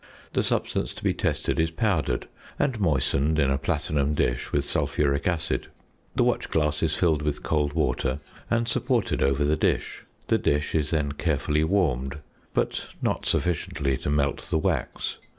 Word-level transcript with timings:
The 0.33 0.41
substance 0.41 0.95
to 0.95 1.03
be 1.03 1.13
tested 1.13 1.59
is 1.59 1.69
powdered; 1.69 2.27
and 2.57 2.79
moistened, 2.79 3.37
in 3.37 3.51
a 3.51 3.59
platinum 3.59 4.15
dish, 4.15 4.51
with 4.51 4.65
sulphuric 4.65 5.27
acid. 5.27 5.67
The 6.15 6.23
watch 6.23 6.49
glass 6.49 6.81
is 6.81 6.95
filled 6.95 7.21
with 7.21 7.43
cold 7.43 7.73
water 7.73 8.17
and 8.49 8.67
supported 8.67 9.21
over 9.21 9.45
the 9.45 9.55
dish. 9.55 10.03
The 10.25 10.39
dish 10.39 10.73
is 10.73 10.89
then 10.89 11.11
carefully 11.11 11.63
warmed, 11.63 12.17
but 12.55 12.87
not 12.99 13.27
sufficiently 13.27 13.95
to 13.97 14.09
melt 14.09 14.39
the 14.49 14.57
wax. 14.57 15.17